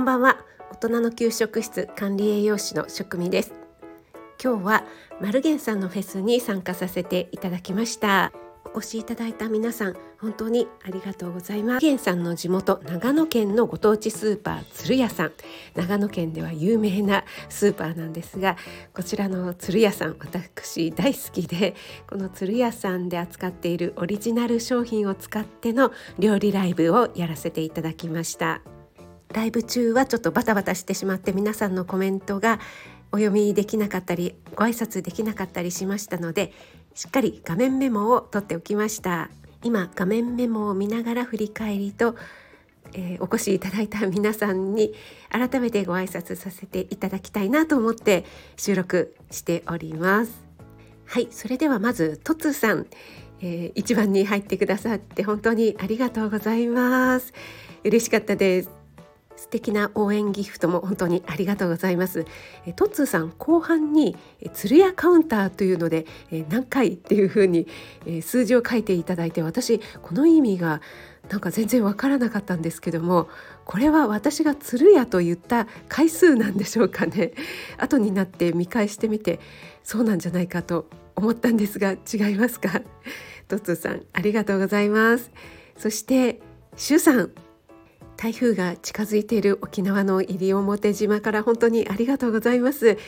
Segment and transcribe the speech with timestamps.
[0.00, 0.38] こんばんは。
[0.70, 3.52] 大人の給食室管理栄養士の職味です。
[4.42, 4.84] 今日は
[5.20, 8.32] マルゲンさんのフェスに参加させていただきました。
[8.64, 11.82] お越しいただいた皆さん本当にありがとうございます。
[11.82, 15.32] ゲンさんの地元長野県のご当地スーパー鶴屋さん。
[15.74, 18.56] 長野県では有名なスーパーなんですが
[18.94, 21.74] こちらの鶴屋さん私大好きで
[22.08, 28.62] この鶴屋さんで扱っているオリジナル商品を使っての料理ライブをやらせていただきました。
[29.32, 32.58] ライブ中はちょっとバタバタしてしまって皆さんのコメントが
[33.12, 36.52] お読みできなかったりご挨拶できなかったりしましたので
[36.94, 39.30] しっかり画面メモを取っておきました。
[39.62, 42.16] 今画面メモを見ながら振り返りと、
[42.94, 44.94] えー、お越しいただいた皆さんに
[45.28, 48.24] 改めてご挨拶させていただきたいなと思って
[48.56, 50.32] 収録しております。
[51.06, 52.86] はいそれではまずトツさん、
[53.40, 57.32] えー、一番に入ってくださって本当にありがとうございます。
[57.84, 58.79] 嬉しかったです。
[59.40, 62.26] 素敵な応援ギフトも本当にありがとうございます。
[62.66, 64.14] えトッツーさん後半に
[64.52, 67.66] 鶴屋カウンターというのでえ何回っていう風に
[68.04, 70.82] え数字を書いていただいて私この意味が
[71.30, 73.28] なんか全然わからなかったんですけども
[73.64, 77.32] これは私が鶴屋と言った回数なんでしょうかね。
[77.78, 79.40] 後になって見返してみて
[79.82, 82.82] そうなんじゃないかと思ったんですが違いますか？
[83.48, 85.30] トッツーさんありがとうございます。
[85.78, 86.40] そして
[86.76, 87.30] シュさん。
[88.20, 92.98] 台風が近づいている沖縄の西表島から本当にありがとうございます。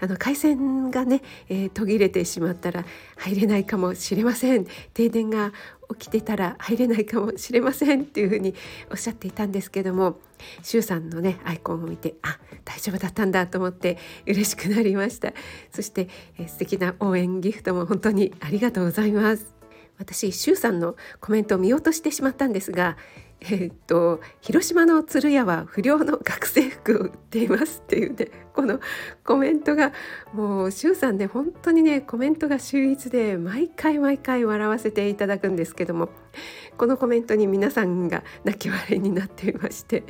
[0.00, 1.20] あの回線がね、
[1.50, 2.86] えー、途切れてしまったら
[3.18, 4.66] 入れないかもしれません。
[4.94, 5.52] 停電が
[5.98, 8.54] 起きてたら入れないかもしれませんっていうふうに
[8.90, 10.18] おっしゃっていたんですけども
[10.62, 15.34] 周さんのねアイコンを見てあ大丈夫だったんだと思って嬉しくなりました。
[15.72, 19.54] そして、えー、素敵な応援ギフトも本当にありがとうございます。
[19.98, 22.96] 私周さんのコメントを見落としてしまったんですが
[23.40, 28.80] えー、っと広島の鶴屋は不良の学生服を売っていますっていうねこの
[29.24, 29.92] コメントが
[30.32, 36.08] もう周さんね本当にねコメントが秀逸で毎回毎回笑わせていただくんですけども
[36.78, 40.04] このコメントに皆さんが泣き笑いになっていまして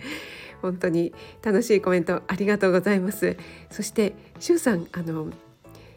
[0.62, 3.36] 本当に楽しいコメントありがとうございます。
[3.70, 5.30] そして周さんあの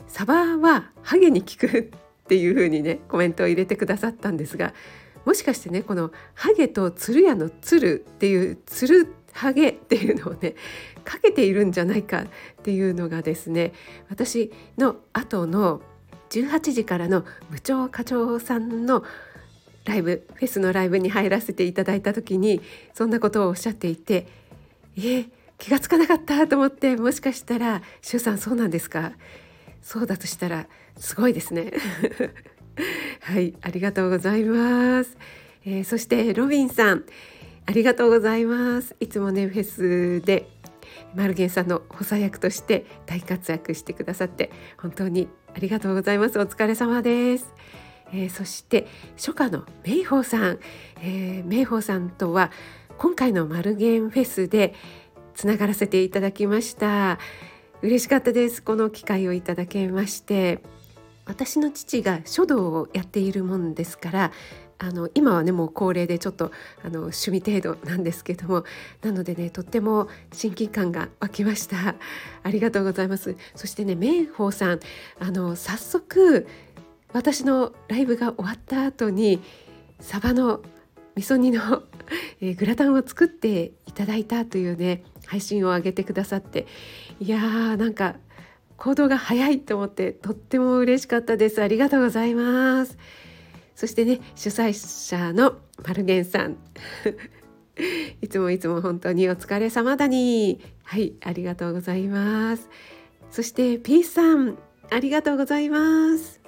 [0.07, 1.91] サバはハゲに効く
[2.23, 4.73] っていう風にねコメントを入れてくださったんですが
[5.27, 10.55] もしかしてねこのハゲと鶴屋の鶴っていう鶴ハゲっていうのをね
[11.03, 12.27] かけているんじゃないかっ
[12.63, 13.73] ていうのがですね
[14.09, 15.81] 私の後の
[16.29, 19.03] 18時からの部長課長さんの
[19.83, 22.61] ライブフェスのライブに入らせていただいた時に
[22.93, 24.27] そんなことをおっしゃっていて
[24.97, 25.25] え
[25.57, 29.11] 気がつかなかったと思ってもしかしたら「周さんそうなんですか?」
[29.83, 31.73] そうだとしたらすごいですね。
[33.27, 35.17] はいありがとうございます、
[35.65, 37.03] えー、そしてロビンさん
[37.65, 38.95] ありがとうございます。
[39.01, 40.47] いつもねフェスで
[41.13, 46.39] マルゲンさんの補佐役として大活躍してくださって本当にありがとうございます。
[46.39, 47.53] お疲れ様です、
[48.13, 48.87] えー、そして
[49.17, 50.59] 初夏のメイホーさん、
[51.01, 52.49] えー、メイホーさんとは
[52.97, 54.73] 今回のマルゲンフェスで
[55.35, 57.19] つながらせていただきました。
[57.81, 58.63] 嬉しかったです。
[58.63, 60.63] この機会をいただけまして。
[61.27, 64.31] 私の父が書道をやっているもんですから
[64.79, 66.51] あの今はねもう高齢でちょっと
[66.83, 68.63] あの趣味程度なんですけども
[69.01, 71.95] なのでねとっても親近感が湧きました。
[72.43, 73.35] ありがとうございます。
[73.55, 74.79] そしてね明宝さん
[75.19, 76.47] あの早速
[77.11, 79.41] 私のライブが終わった後に
[79.99, 80.61] サバの
[81.15, 81.81] 味噌煮の、
[82.41, 86.67] えー、グラタンを作っていただいたというね配信を上げてくださって
[87.19, 88.15] いやーなんか
[88.77, 91.61] 行動が早いと思ってとっても嬉しかったです。
[91.61, 92.97] ありがとうございます。
[93.75, 95.55] そしてね主催者の
[95.85, 96.57] マルゲンさん。
[98.21, 100.59] いつもいつも本当にお疲れ様だに。
[100.83, 102.69] はいありがとうございます。
[103.31, 104.57] そしてピースさん
[104.89, 106.39] ありがとうございます。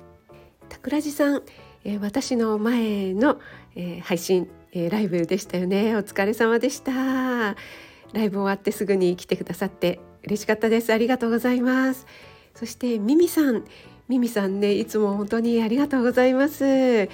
[0.69, 1.43] 桜地さん、
[1.83, 3.39] えー、私の前の、
[3.75, 5.95] えー、配信、えー、ライブでしたよね。
[5.95, 6.91] お疲れ様でした。
[6.93, 9.99] ライブ終わってすぐに来てくださって。
[10.23, 10.91] 嬉しかったです。
[10.93, 12.05] ありがとうございます。
[12.55, 13.63] そしてミミさん。
[14.07, 16.65] ミミさんねいつも本当にありがとうございます。
[16.65, 17.09] え、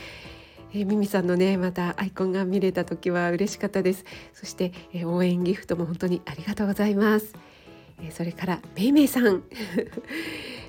[0.73, 4.05] ミミさんのねまたアイコンが見れた時は嬉しかったです。
[4.33, 7.33] そして、え、応援ギフトも本当にありがとうございます、
[8.01, 9.43] え、それからめいめいさん。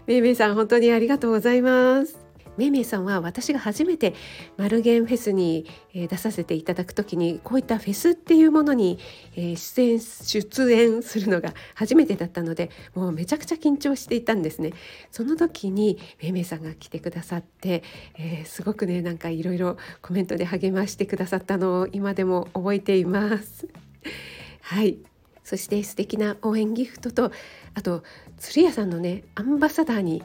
[0.07, 2.26] めいめいさん本当にありがとうございます。
[2.57, 4.15] めいめいさんは私が初めて
[4.57, 8.99] マルゲンフェスに出させていただく時にこういったフェスっていうものに
[9.35, 14.73] 出演出演するのが初めてだったのでもうめちゃくちゃ緊張していたんですね。
[15.11, 17.83] その時にめいめいさんが来てくださって、
[18.19, 23.69] えー、すごくねなんかいろいろコメントで励ましてくださったのを今でも覚えています。
[24.63, 24.99] はい。
[25.45, 27.31] そして素敵な応援ギフトと
[27.75, 28.03] あと
[28.37, 30.25] 鶴屋さんのねアンバサダーに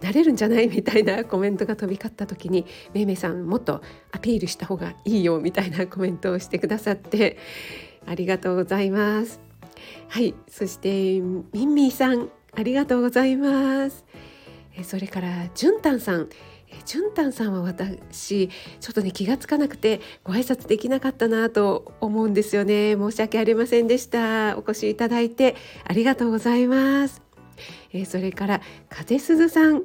[0.00, 0.68] なれるんじゃない？
[0.68, 3.82] みたいなコメントが飛び交った時にめいめいさんもっと
[4.12, 7.38] アピールした方がいいよみたいなコメントをしてくださって
[8.06, 9.40] ありがとうございます。
[10.08, 14.04] はいそしてミンミーさんありがとうございます。
[14.82, 16.28] それからじゅんたんさん。
[16.84, 18.48] じゅんたんさんは私
[18.80, 22.96] ちょっとね気がつかなくてご挨拶できなかったなと思うんですよね。
[22.96, 24.58] 申し訳ありませんでした。
[24.58, 25.54] お越しいただいて
[25.84, 27.25] ありがとうございます。
[27.92, 29.84] えー、それから風鈴さん。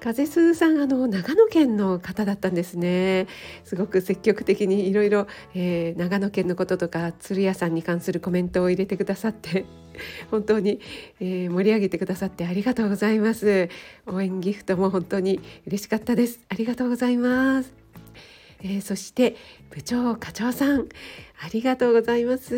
[0.00, 3.26] 風鈴さんあの長野県の方だったんですね。
[3.64, 9.64] すごく積極的にいろいろ長野県のこととか鶴屋さんに関するコメントを入れてくださって
[10.30, 10.80] 本当に、
[11.20, 13.68] えー、盛り上げてくださってありがとうございます。
[14.06, 16.40] 応援ギフトも本当に嬉しかったです。
[16.48, 17.72] ありがとうございます。
[18.62, 19.36] えー、そして
[19.70, 20.88] 部長課長さん
[21.40, 22.54] ありがとうございます。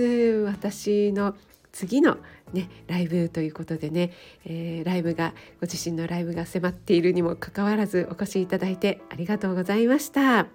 [0.46, 1.34] 私の
[1.72, 2.18] 次の
[2.52, 4.12] ね、ライブということでね、
[4.44, 10.46] えー、ライブがご自身のライブが迫っているにもかかわらずお越しいただいてありがとうございました、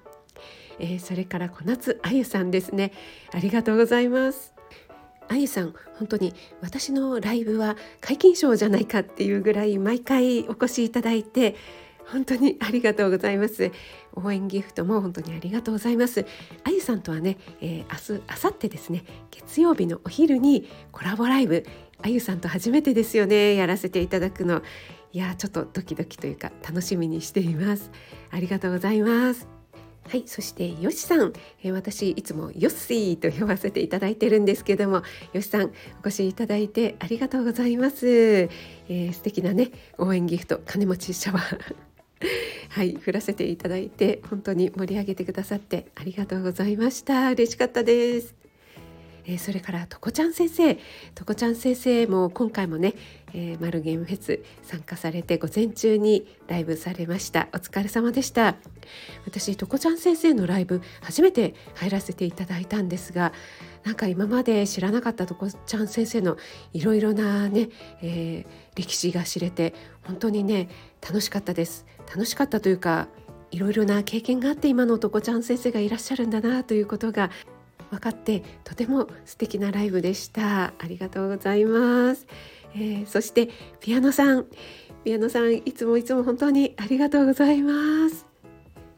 [0.80, 2.92] えー、それから小夏あゆさんですね。
[3.32, 4.54] ありがとうございます。
[5.28, 11.56] あゆさん本当に私のライブは皆勤賞じゃないかっていうぐらい毎回お越しいただいて
[12.08, 13.72] 本当にありがとうございます。
[14.16, 16.26] 応援ギフトも本当にありがとうございます。
[16.64, 21.66] あゆさんとはね、えー、明日明後日ですね月曜日のお昼にコラボライブ。
[22.02, 24.62] あゆさんと初めてですよねやらせていただくの。
[25.12, 27.90] いやちょっとドキドキというか楽しみにしています。
[28.32, 29.48] ありがとうございます。
[30.08, 35.02] はい、そしてよしさん、えー、私いつもヨッシーと呼ばせていただいてるんですけども、
[35.34, 35.72] よしさん
[36.04, 38.08] お越しいただいてありがとうございます。
[38.08, 41.76] えー、素敵なね応援ギフト金持ちシャワー。
[42.70, 47.32] はい振らせていただいて本当に盛り上げてくださってありがとうございました。
[47.32, 48.46] 嬉しかったです。
[49.28, 50.78] えー、それからとこちゃん先生。
[51.16, 52.94] とこちゃん先生も今回もね、
[53.34, 57.48] えー、マルゲンフェス参加されて午前中にライブされました。
[57.54, 58.56] お疲れ様でした。
[59.26, 63.34] 私とこちゃん先生のライブ初めて入らせていただいたんですが
[63.84, 66.38] なんか今まで知らなかったとこちゃん先生の
[66.74, 67.70] いろいろなね、
[68.02, 69.74] えー、歴史が知れて
[70.04, 70.70] 本当にね
[71.02, 71.86] 楽しかったです。
[72.08, 73.08] 楽しかったというか
[73.52, 77.30] いろいろな経験があって今のとこちゃん先生がいらっしゃるんだなということが
[77.92, 80.66] 分かってとても素敵なライブでした。
[80.66, 82.26] ありがとうございます、
[82.74, 83.50] えー、そして
[83.80, 84.46] ピアノさん。
[85.04, 88.26] ピアノさんいつもいつも本当にありがとうございます。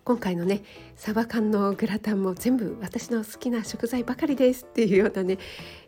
[0.06, 0.64] 今回のね
[0.96, 5.38] サバ缶のグラタンも全部私の好きな食材ばかりですっていうようなね、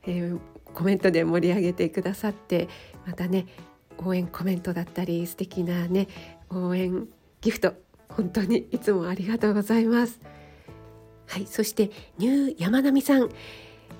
[0.06, 0.40] えー、
[0.74, 2.68] コメントで盛り上げてくださって
[3.08, 3.46] またね
[3.98, 6.10] 応援コメントだったり素敵なね
[6.50, 7.08] 応援
[7.42, 7.74] ギフト
[8.10, 10.20] 本当にいつもありがとうございます。
[11.28, 13.30] はい、そしてニュー山並さん。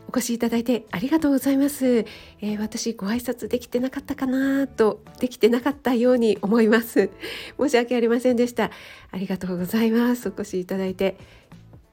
[0.08, 7.12] お越しいただいてありがとうございます、えー、私ご挨拶できてなかったかなとできてなかったように思います。
[7.60, 8.72] 申し訳ありませんでした。
[9.12, 10.30] ありがとうございます。
[10.30, 11.16] お越しいただいて。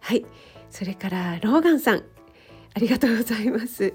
[0.00, 0.24] はい
[0.70, 2.04] それからローガンさん。
[2.74, 3.92] ありがとうございます。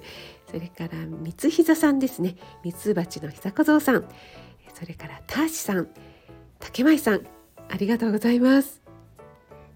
[0.51, 2.35] それから三膝さんですね。
[2.63, 4.05] 三つ鉢の久小僧さん。
[4.73, 5.87] それからターシさん。
[6.61, 7.25] 竹舞さん
[7.69, 8.81] ありがとうございます。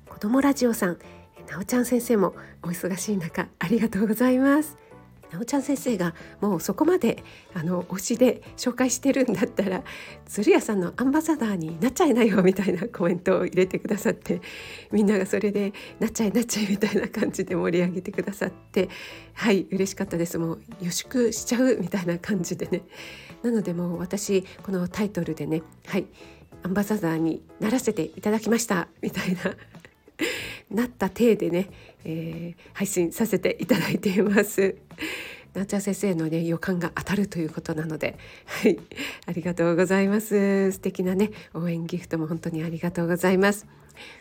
[0.08, 0.98] 子供ラジオさん
[1.50, 4.78] なおちゃん先生もお忙しい中ありがとうございます。
[5.32, 7.24] なおちゃん先生がもうそこまで
[7.56, 9.84] あの推しで紹介してるんだったら
[10.28, 14.42] 鶴屋さんのアンバサダーになっちゃいなよみたいな コメントを入れてくださって
[14.92, 18.90] みんながそれでなっちゃいなっちゃいみたいな感じで盛り上げてくださって
[19.34, 20.38] はい嬉しかったです。
[20.38, 22.84] もう予祝しちゃうみたいな感じでね。
[23.42, 26.06] なのでもう私このタイトルでねはい
[26.66, 29.56] アンバサダーにならせていただきましたみたいな
[30.84, 31.70] なった体でね、
[32.04, 34.74] えー、配信させていただいています。
[35.54, 38.80] なちゃ先生のね予感が当たるということなので、はい、
[39.28, 40.72] ありがとうございます。
[40.72, 43.68] 素敵なね応援ギフトも本当にありがとうございます。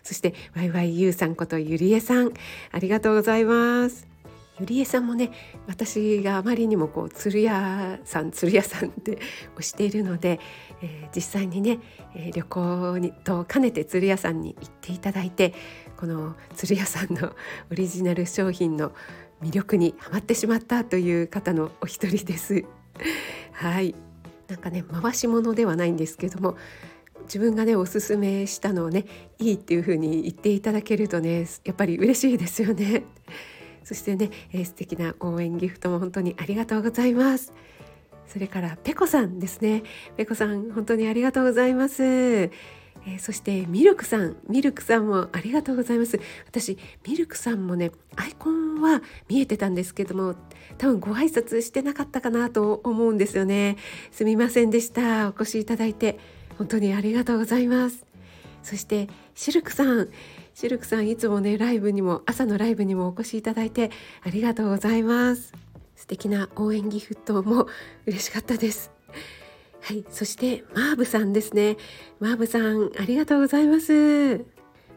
[0.03, 2.35] そしてワイワイユーさんことゆりえさん、
[2.73, 4.13] ありがとうございます。
[4.61, 5.32] ゆりえさんもね
[5.66, 9.18] 私があまりにもこう鶴屋さん鶴屋さんって
[9.56, 10.38] 推しているので、
[10.80, 11.80] えー、実際にね、
[12.14, 15.54] えー、旅行にと兼ねて鶴屋さんに行っていただいて
[15.96, 17.32] この鶴屋さんの
[17.70, 18.92] オリジナル商品の
[19.42, 22.64] 魅力にはまってしまったという方のお一人です。
[23.52, 23.94] はい
[24.46, 26.56] なんかね回し物ではないんですけども
[27.23, 29.06] 自分がねおすすめしたのをね
[29.38, 33.04] いいっていう風に言っていただけるとねやっぱり嬉しいですよね。
[33.85, 37.53] そしてね、えー、素敵な応援ギフトも本当にありがとうございます。
[38.26, 39.83] それからペコさんですね。
[40.17, 42.50] ペコさん本当にありがとうございます。
[43.07, 50.35] えー、そしてミルクさんミルクさんもありがとうございます私ミルクさんもねアイコンは見えてたんですけども
[50.79, 53.76] 多分ご挨拶してなかったかなと思うんですよね
[54.11, 56.19] すみませんでしたお越しいただいて
[56.57, 58.13] 本当にありがとうございます
[58.64, 60.09] そしてシルクさん
[60.54, 63.90] シルクさんいつもねライブにも朝のライブにもお越しいただいて
[64.26, 65.52] ありがとうございます
[65.94, 67.66] 素敵な応援ギフトも
[68.06, 68.90] 嬉しかったです
[69.85, 71.76] はい、そしてマーブさんですね。
[72.18, 74.47] マーブさん、ありがとうございます。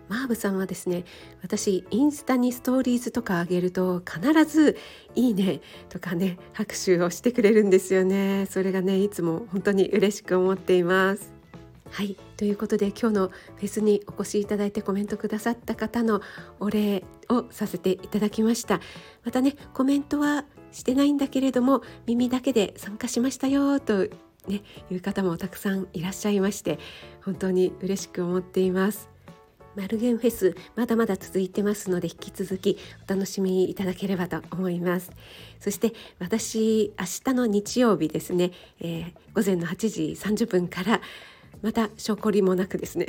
[0.07, 1.03] マーブさんはですね、
[1.41, 4.77] 私インスタにストーリーズとかあげると必ず
[5.13, 5.59] いいね
[5.89, 8.47] とかね拍手をしてくれるんですよね。
[8.49, 11.36] それがねいつも本当に嬉しく思っています。
[11.91, 12.17] はい。
[12.35, 16.21] ということで今日のフェスにお越しいただいてコメントくださった方の
[16.59, 18.79] お礼をさせていただきました。
[19.23, 24.07] またねコメントはしてないんだけれども耳だけで参加しましたよと
[24.47, 26.79] ね、いう方もたくさんいらっしゃいまして
[27.25, 29.09] 本当に嬉しく思っています。
[29.75, 35.11] マルゲンフェスまだまだ続いてますので引き続きお楽しみいただければと思います。
[35.59, 41.01] そして私明日の日曜日ですね、えー、午前の8時30分から
[41.61, 43.07] またしょこりもなくですね。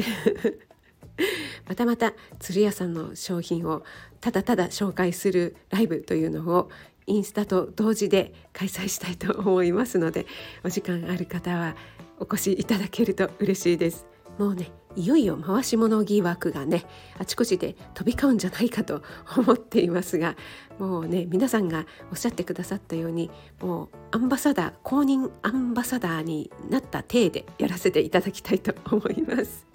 [1.68, 3.84] またまた鶴屋さんの商品を
[4.20, 6.70] ただただ紹介するライブというのを
[7.06, 10.26] インスタと同時で開催したいと思いますので
[10.64, 11.76] お時間ある方は
[12.20, 14.06] お越しいただけると嬉しいです。
[14.38, 16.84] もうねいよいよ回し物疑惑がね
[17.18, 19.02] あちこちで飛び交うんじゃないかと
[19.36, 20.36] 思っていますが
[20.78, 23.30] もうね皆さんがおっしゃってくださったように
[23.60, 29.68] もうアンバサダー公認アンバサダーになった体でやらせていただきたいと思います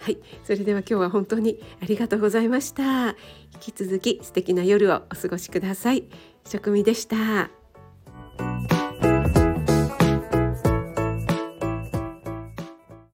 [0.00, 3.08] はい、それでは今日は本当にありがとうございました。
[3.08, 3.14] 引
[3.60, 6.04] き続き素敵な夜をお過ごしください。
[6.46, 7.59] 職味でした。